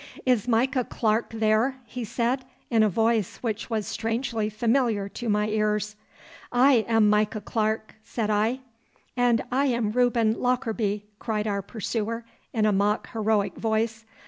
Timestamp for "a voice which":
2.81-3.69